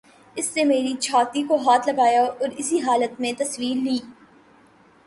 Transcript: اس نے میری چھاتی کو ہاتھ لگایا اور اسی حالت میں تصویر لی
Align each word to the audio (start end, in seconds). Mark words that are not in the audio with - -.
اس 0.35 0.47
نے 0.55 0.63
میری 0.63 0.93
چھاتی 1.01 1.43
کو 1.43 1.55
ہاتھ 1.65 1.89
لگایا 1.89 2.23
اور 2.23 2.57
اسی 2.57 2.79
حالت 2.79 3.19
میں 3.21 3.33
تصویر 3.39 3.75
لی 3.81 3.97